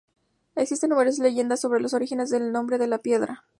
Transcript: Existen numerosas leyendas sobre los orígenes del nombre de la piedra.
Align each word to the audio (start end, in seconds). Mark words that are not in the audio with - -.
Existen 0.55 0.89
numerosas 0.89 1.19
leyendas 1.19 1.59
sobre 1.61 1.79
los 1.79 1.93
orígenes 1.93 2.31
del 2.31 2.51
nombre 2.51 2.79
de 2.79 2.87
la 2.87 2.97
piedra. 2.97 3.43